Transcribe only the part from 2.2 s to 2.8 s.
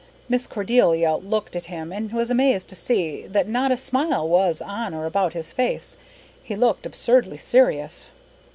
amazed to